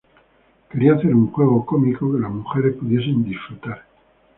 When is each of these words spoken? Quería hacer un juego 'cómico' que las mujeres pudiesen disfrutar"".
Quería 0.71 0.95
hacer 0.95 1.13
un 1.13 1.31
juego 1.31 1.63
'cómico' 1.63 2.11
que 2.11 2.19
las 2.21 2.31
mujeres 2.31 2.73
pudiesen 2.75 3.23
disfrutar"". 3.23 3.85